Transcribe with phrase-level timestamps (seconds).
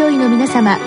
[0.00, 0.78] 症医の皆様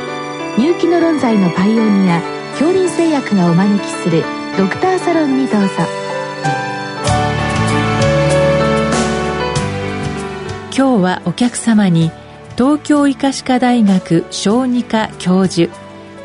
[0.57, 2.19] 入気の論剤のパイオニア
[2.53, 4.23] 恐林製薬がお招きする
[4.57, 5.67] ドクターサロンにどうぞ。
[10.75, 12.09] 今日はお客様に
[12.57, 15.71] 東京医科歯科大学小児科教授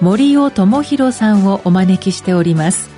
[0.01, 2.89] 森尾智博さんをお招きしております。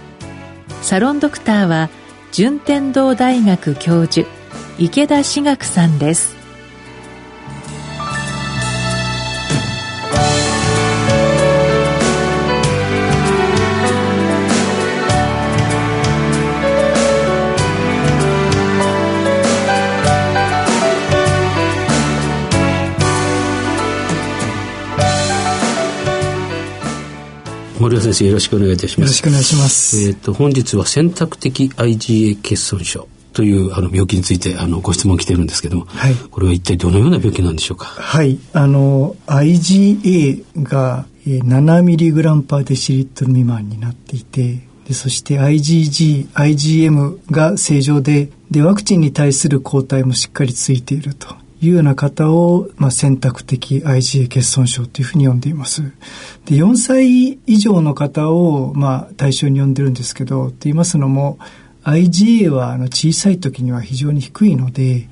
[0.82, 1.91] サロンドクターは
[2.30, 4.29] 順天堂大学教授
[4.79, 6.39] 池田志学さんです。
[27.90, 29.07] 森尾先生よろしくお願いいたします。
[29.07, 30.08] よろしくお願いします。
[30.08, 37.86] えっ、ー、と本日は選択的 IgA 欠損症というあの病気についてあのご質問来てるんですけども、はい、これは一体どのような病気なんでしょうか？
[37.86, 44.70] はい、あの IgA が7ミリグラムパーデシリットル未満になっていて。
[44.87, 51.28] でそして IgG、IgM が正常ででワクチンに対する抗体もしっかりついていると
[51.62, 55.83] いうような方を、まあ、選択的 IgA 欠損症というふうに呼んでいます。
[56.47, 61.38] で、4歳以上の方を、まあ、対象に呼んでるんですけど、と言いますのも、
[61.84, 65.08] IgA はあの小さい時には非常に低いので、うん、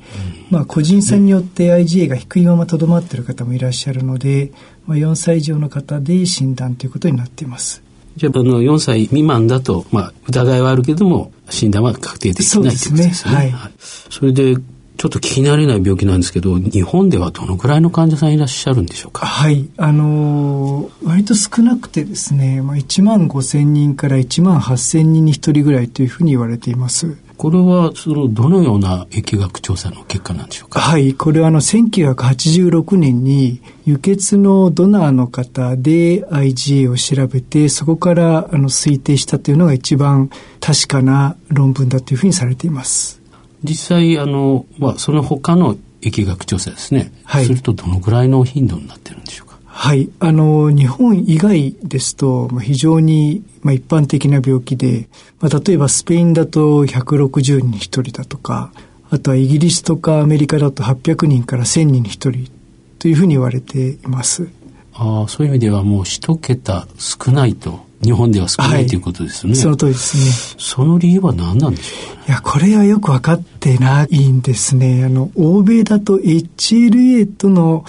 [0.51, 4.53] まあ個人差によって IgA が低いままとどまっている方もいらっしゃるので、
[4.87, 7.83] まあ、4歳以上の方で診断ということになっています。
[8.17, 13.33] じゃあ、あの、4歳未満だと、まあ、疑いはあるけども、診断は確定できないということですね。
[13.33, 13.55] はい。
[13.79, 14.57] それで、
[14.99, 19.27] ちょっと聞き慣れない病気なんですけど、日本ではどのくらいの患者さんいらっしゃるんでしょうか？
[19.27, 27.17] はい、あのー、割と少なくてですね、まあ、1万5千人から1万8千人に1人ぐらいというふうに言われています。
[27.37, 30.81] これはそのどのような疫学調査の結果なんでしょうか？
[30.81, 43.21] はいこれはあの1986年に輸血のドナーの方で IgA を調べてそこからあの推定したというのが一番確かな論文だというふうにされています
[43.65, 49.59] 実際あの、まあ、その他の疫学調査ですね、はい、するとどのぐらいの頻度になってるんでしょうか？
[49.65, 50.11] はい。
[50.21, 55.09] あの日本以外ですと、まあ、非常に、まあ、一般的な病気で、
[55.41, 58.73] まあ、例えばスペインだと160人に1人だとか
[59.11, 62.53] あとはイギリスとかアメリカだと800人から1000人に1人
[62.99, 64.49] というふうに言われています。
[64.95, 69.55] ああそういう意味ではもう一桁少ないと日本では少ないということですね。
[69.55, 70.57] その通りですね。
[70.59, 75.05] その理由は何なんでしょういや、これはよく分かってないんですね。
[75.05, 77.85] あの、欧米だと HLA との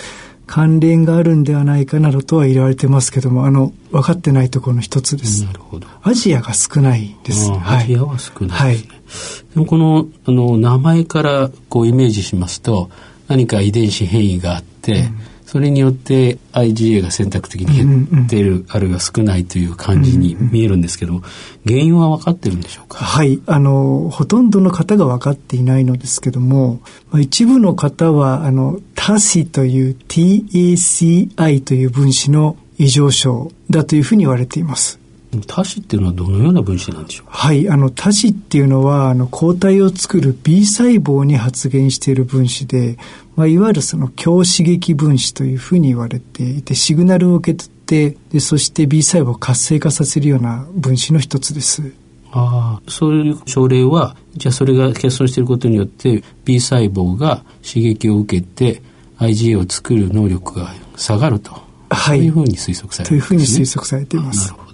[0.48, 5.44] 関連があるんではないかなどとは言われてますけども、あの、分かってないところの一つです。
[5.46, 5.88] なるほど。
[6.02, 7.52] アジアが少ないです。
[7.64, 8.96] アジアは少ないですね。
[8.98, 12.90] はい、でもこの、あの、名前からこうイメージしますと、
[13.28, 21.24] 何か遺伝子変異があって、うんそれによって IgA が選択的に減っている、うんうん、あるいは少ないという感じに見えるんですけども、
[21.66, 23.04] 原因は分かってるんでしょうか？
[23.04, 23.42] はい。
[23.48, 35.00] あのほとんどの方が分かっていないのですけども、まあ、一部の方はあのタシという TACI という分子の異常症だというふうに言われています。
[35.46, 37.28] 多子っていうのはどのような分子なんでしょう？
[37.30, 42.98] はい、あの多子っていうのはあの抗体を作る B 細胞に発現している分子で、
[43.36, 51.94] まあ、いわゆるその強刺激分子というふうに言われていてシグナルを受け取ってでそして B 細胞を活性化させるような分子の一つです。
[52.32, 58.82] ああ、そういう症例はじゃあそれが欠損していることによって B 細胞が刺激を受けて
[59.20, 61.52] IgA を作る能力が下がると。
[61.92, 64.52] はい、そういうふうに推測されています、ね、というふうに推測されています。
[64.52, 64.69] なるほど。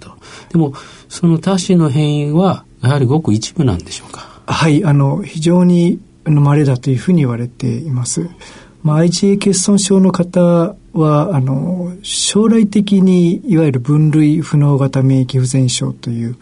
[0.50, 0.74] でも
[1.08, 4.42] その多種の変異はやはりごく一部なんでしょうか？
[4.46, 8.28] はいあの非常に稀だというふうに言われています。
[8.82, 16.36] まあ、IgA 欠損症の方はあの将来的にいわゆる分類不能型免疫不全症という、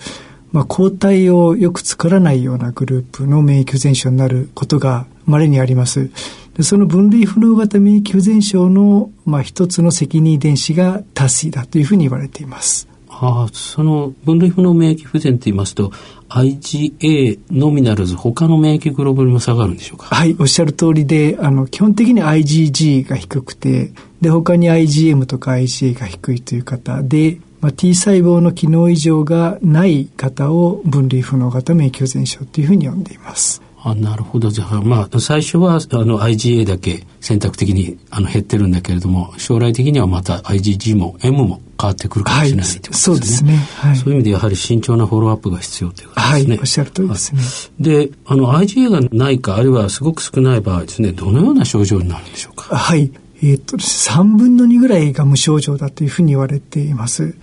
[0.53, 6.11] まあ、抗体をよく作らないようなグループの免疫不全症になることが稀にあります。
[6.55, 12.87] でその分類不能型免疫不全症の、まあ、一つの責任遺伝子がタシだというふうに言われています。
[13.29, 15.93] あその分類不能免疫不全と言いますと
[16.29, 20.07] IgA のみならず他の免疫グロブリンも下がるんでしょうか？
[20.15, 33.63] はいおっしゃる通りであの基本的に IgG が低くてで他に IgM とか IgA が低いという方で、まあ、T 細胞の機能異常がない方を分類不能型免疫不全症というふうに呼んでいます。
[33.87, 43.13] あなるほどじゃあまあ最初はあの IgA だけ選択的にあの減ってるんだけれども将来的にはまた IgG も M も変わってくるかもしれない、はい、ということですね。
[43.13, 43.97] そうですね、はい。
[43.97, 46.51] そういう意味でやはり慎重なフォローアップが必要ということですね。
[46.51, 47.43] はい、おっしゃる通りですね。
[47.81, 52.75] で、あの IgA がないかあるいはすごく少ない場合ですね、どのような症状になるんでしょうか？
[52.75, 53.11] はい。
[53.43, 57.35] えっ、ー、と、3分の2ぐらいが無症状だというふうに言われています。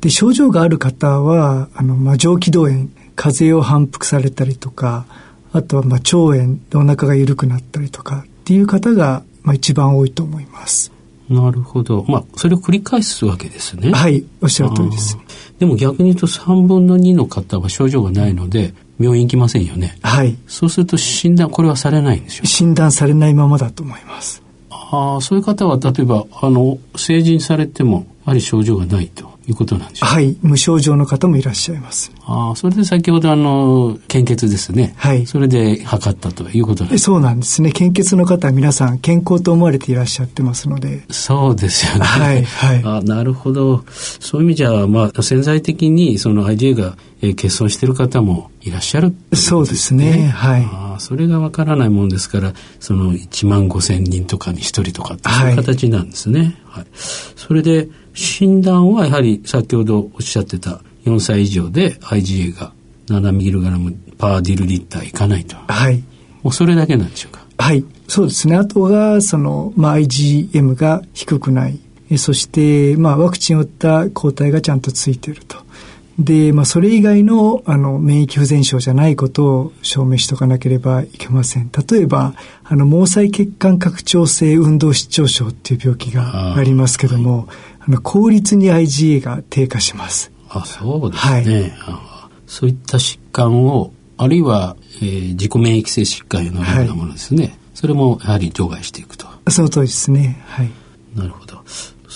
[0.00, 5.06] で、症状がある方は、あの、まあ、上気道炎、風邪を反復されたりとか、
[5.52, 10.92] あとは、まあ、腸炎でお腹が緩くなったりとかっていう方が、まあ、一番多いと思います。
[11.28, 12.04] なるほど。
[12.08, 13.92] まあ、それを繰り返すわけですね。
[13.92, 15.16] はい、おっしゃる通りです。
[15.60, 19.96] でも逆に言うと3分の2の方は症状がないので、病院行きませんよね。
[20.02, 20.36] はい。
[20.46, 24.42] そうすると診断、これはされないんでしょう診断されないままだと思います。
[24.70, 29.29] ああ、そういう方は、例えば、あの、成人されても、やはり症状がないと。
[29.50, 30.36] いうことなんでしょうはい。
[30.42, 32.12] 無症状の方もいらっしゃいます。
[32.24, 34.94] ああ、それで先ほどあの、献血ですね。
[34.96, 35.26] はい。
[35.26, 37.72] それで測ったということなんですそうなんですね。
[37.72, 41.04] 献血の方は皆さん健康と思われていらっしゃってますので。
[41.10, 42.04] そうですよね。
[42.04, 42.44] はい。
[42.44, 42.82] はい。
[42.84, 43.84] あなるほど。
[43.90, 50.28] そういう意味じゃ、まあ、潜在的にその IgA が、えー、欠損している方もいらっしゃる、ね、そうですね。
[50.28, 50.68] はい。
[50.70, 56.56] あそれがわからないもんですから、その1万5千人とかに1人とかっていう形なんですね。
[56.66, 62.72] はい、はい、それで、診断はやはり先ほどおっしゃってた4歳以上で IgA が
[63.06, 65.56] 7mg パーディルリッターいかないと。
[65.56, 66.02] はい。
[66.42, 67.46] もうそれだけなんでしょうか？
[67.58, 67.84] はい。
[68.08, 68.56] そうですね。
[68.56, 71.78] あとが、その、まあ、IgM が低くない。
[72.16, 75.59] そして、まあ、ワクチンを打った抗体がちゃんとついていると。
[76.18, 81.70] で、まあ、それ以外の、あの、免疫不全症じゃないことを証明しておかなければいけません。
[81.90, 82.34] 例えば、
[82.64, 87.48] あの、毛細血管拡張性運動失調症っていう病気がありますけども、
[87.80, 90.30] あの効率に IgA が低下します。
[90.50, 91.94] あそうですね、はい、
[92.46, 99.26] そういった疾患をあるいは、えー、自己免疫性疾患のようなものですね、はい、それもやはり除外していくと。
[99.48, 100.42] その通りですね。
[100.46, 100.70] はい。
[101.14, 101.49] なるほど。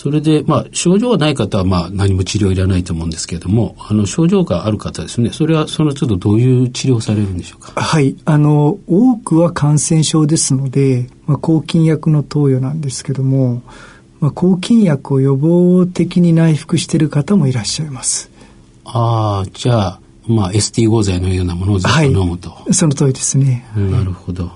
[0.05, 7.81] それで、まあ、症状がない方は、まあ、何も治療いらないと思うんですけれども、あの、症状がある方ですね、それはその都度どういう治療されるんでしょうか？
[7.81, 8.15] はい。
[8.27, 13.63] あの、多くは感染症ですので、まあ、抗菌薬の投与なんですけども、
[14.21, 18.31] まあ、抗菌薬を予防的に内服している方もいらっしゃいます。
[18.85, 22.51] ああ、じゃあ、まあ、ST 合剤のようなものをずっと飲むと。
[22.51, 23.67] はい、その通りですね。
[23.75, 24.51] なるほど。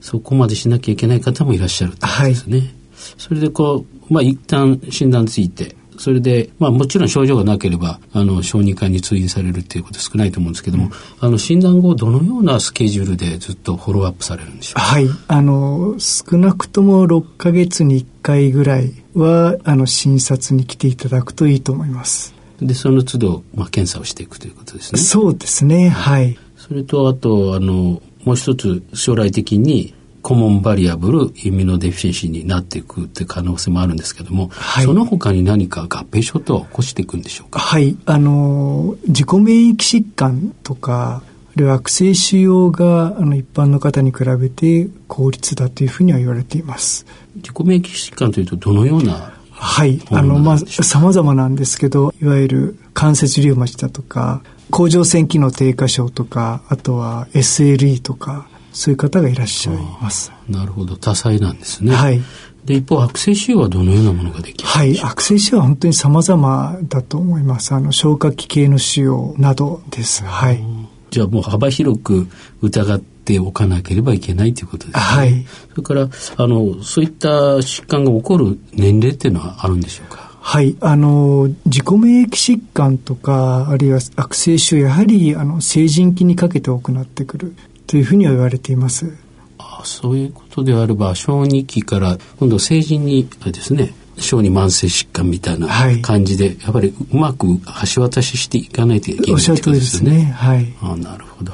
[0.00, 2.58] そこまでしなきゃいけない方もいらっしゃるということですね。
[2.58, 2.70] はい、
[3.18, 14.80] それでこう、まあ、一旦診断ついて、それで、まあもちろん症状がなければ、あの、小児科に通院されるっていうこと少ないと思うんですけども、うん、あの、診断後、どのようなスケジュールでずっとフォローアップされるんでしょうか？
[14.80, 15.08] はい。
[15.28, 22.32] あの、少なくとも6ヶ月に1回ぐらいは、あの、診察に来ていただくといいと思います。
[22.62, 25.00] で、その都度、まあ、検査をしていくということですね？
[25.02, 25.90] そうですね。
[25.90, 26.38] はい。
[26.56, 29.92] それと、あと、あの、もう一つ、将来的に、
[30.22, 37.58] コモンバリアブルイミュノデフィシェンシーになっていくって可能性もあるんですけども、はい、その他に何か合併症と起こしていくんでしょうか？
[37.58, 37.96] はい。
[38.06, 47.06] あの自己免疫疾患とかあるいは悪性腫瘍があの一般の方に比べて効率だというふうには言われています。
[47.36, 49.32] 自己免疫疾患というとどのような
[49.62, 50.00] はい。
[50.10, 60.32] あの、まあ、様々なんですけど、いわゆる関節リウマチだとか、甲状腺機能低下症とか、あとは SLE とか、そういう方がいらっしゃいます。
[60.48, 61.94] なるほど、多彩なんですね。
[61.94, 62.20] はい。
[62.64, 67.74] で、一方、悪性腫瘍はどのようなものができるはい、悪性腫瘍は本当に様々だと思います。
[67.74, 70.22] あの、消化器系の腫瘍などです。
[70.24, 70.62] はい。
[71.10, 72.28] じゃあもう幅広く
[72.60, 75.00] 疑っておかなければいけないということですね。
[75.00, 75.46] はい。
[75.70, 80.30] それから、あの、そういった疾患が起こる年齢っていうのはあるんでしょうか？
[80.42, 80.76] はい。
[80.80, 87.54] あの、自己免疫疾患とか、あるいは悪性腫瘍、やはり、あの、成人期にかけて多くなってくる。
[87.90, 89.12] というふうには言われています。
[89.58, 95.66] あそういうことであれば小児期から今度成人にですね小児慢性疾患みたいな
[96.00, 97.48] 感じで、はい、やっぱりうまく
[97.94, 100.18] 橋渡ししていかないといけないということですね。
[100.18, 101.52] ねはい、あなるほど。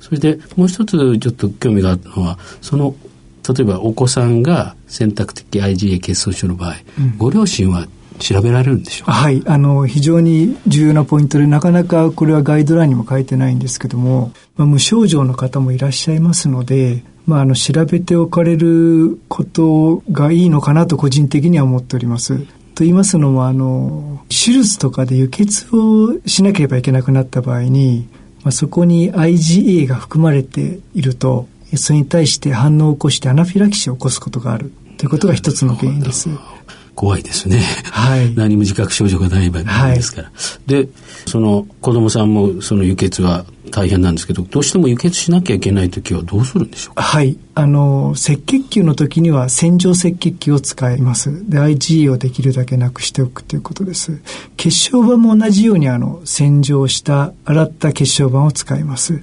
[0.00, 2.96] それでもう一つちょっと興味があるのはその
[3.48, 7.86] 例えばお子さんが選択的 IgA 欠損症の場合、うん、ご両親は
[8.20, 9.12] 調べられるんでしょうか？
[9.12, 22.38] はいあの非常に重要なポイントでなかなかこれはガイドラインにも書いてないんですけども、まあ、無症状の方もいらっしゃいますので、まあ、あの調べておかれることがいいのかなと個人的には思っております。
[22.74, 28.08] と言いますのもあの手術とかで輸血をしなければいけなくなった場合に、
[28.42, 31.46] まあ、そこに IgA が含まれていると
[31.76, 36.30] それに対して反応を起こしてアナフィラキシーを起こすことがあるということが一つの原因です。
[37.00, 37.62] 怖いですね。
[37.84, 38.30] はい。
[38.36, 40.28] 何も自覚症状がない場合ですから。
[40.28, 40.32] は
[40.66, 40.88] い、で、
[41.26, 47.02] その子供さんもその輸血は大変なんですけど、どうしても輸血しなきゃいけないときはどうするんでしょうか？
[47.02, 47.38] はい。
[47.54, 51.48] あの、赤血球の時には洗浄赤血球を使います。
[51.48, 54.20] で、IgE をできるだけなくしておくということです。
[54.58, 59.22] 血小板も同じようにあの、洗浄した、洗った血小板を使います。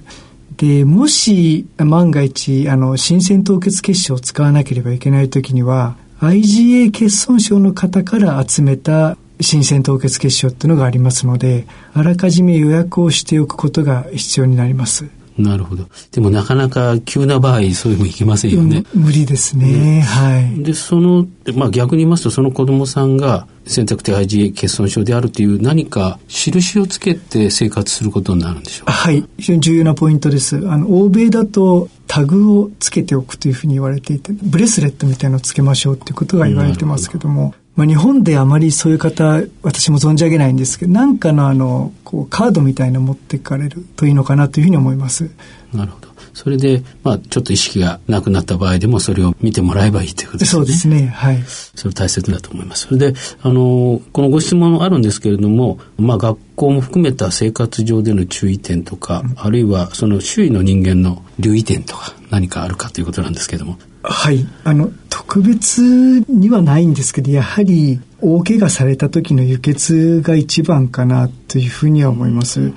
[0.56, 15.06] で、もし万が一、あの、新鮮凍結血腫を使わなければいけないときには、IgA 欠損症の方から集めた新鮮凍結結晶っていうのがありますので、あらかじめ予約をしておくことが必要になります。
[15.38, 15.86] なるほど。
[16.10, 18.84] でもなかなか急な場合、そういうのいきませんよね。
[18.92, 20.00] 無理ですね。
[20.00, 20.62] はい。
[20.62, 28.92] で、その、まあ逆に言いますと、その子供さんが選択的 IgA 欠損症であるという何か印をつけて生活することになるんでしょうか？
[28.92, 29.24] はい。
[29.38, 30.56] 非常に重要なポイントです。
[30.56, 45.30] あの、欧米だとタグをつけておくというふうに言われていて、ブレスレットみたいなのをつけましょうっていうことが言われてますけども、まあ、日本であまりそういう方、私も存じ上げないんですけど、なんかのあの、こう、カードみたいなの持っていかれるといいのかなというふうに思います。
[45.72, 46.08] なるほど。
[46.34, 50.58] それで、まあ、ちょっと意識がなくなった場合でもそれを見てもらえばいいということですね。
[50.58, 51.06] そうですね。
[51.06, 51.38] はい。
[51.46, 52.88] それ大切だと思います。
[52.88, 63.78] それで、あの、このご質問あるんですけれども、まあ、学校も含めた生活上での注意点とか、うん、あるいはその周囲の人間の留意点とか何かあるかということなんですけれども。
[64.10, 64.46] はい。
[64.64, 65.82] あの、特別
[66.28, 72.72] にはないんですけど、やはり大怪我された時の輸血が一番かなというふうには思います。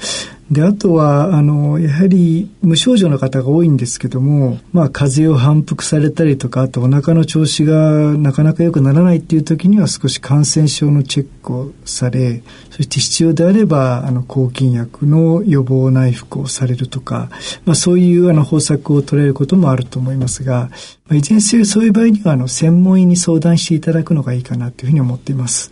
[0.51, 17.29] で、あとは、あの、やはり無症状の方が多いんですけども、まあ、風邪を反復されたりとか、あとお腹の調子がなかなか良くならないっていう時には少し感染症のチェックをされ、そして必要であれば、あの、抗菌薬の予防内服をされるとか、
[17.63, 20.69] まあ、そういうあの方策を取れることもあると思いますが、
[21.07, 25.71] まあ、いずれにせよそういう場合には、あの、専門医に相談していただくのがいいかなというふうに思っています。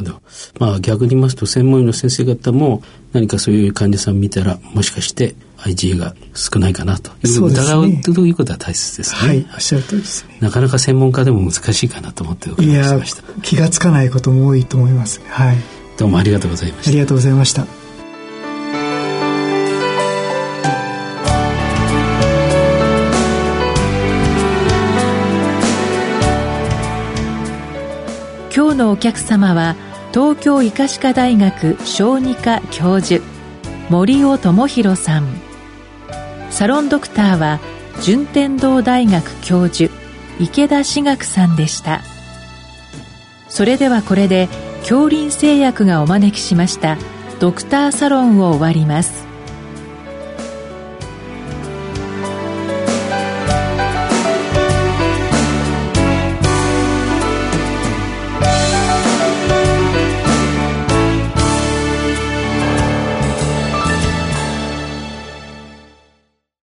[0.00, 0.20] ほど。
[0.58, 9.28] まあ逆に言いますと専門医の先生方も何かそういう患者さん見たらもしかして IgA が少ないかなという疑うということは大切ですね。
[9.28, 10.38] はい、おっしゃる通りですね。
[10.40, 13.22] なかなか専門家でも難しいかなと思ってお伺いしました。
[13.42, 15.20] 気がつかないことも多いと思います。
[15.28, 15.56] はい。
[15.98, 16.90] どうもありがとうございました。
[16.90, 17.66] ありがとうございました。
[28.52, 29.76] 今日のお客様は
[30.12, 33.22] 東京医科歯科大学小児科教授
[33.88, 35.40] 森尾智博さん。
[36.50, 37.60] サロンドクターは
[38.02, 39.92] 順天堂大学教授
[40.40, 42.00] 池田志学さんでした。
[43.48, 44.48] それではこれで
[44.80, 46.96] 恐林製薬がお招きしました
[47.38, 49.29] ドクターサロンを終わります。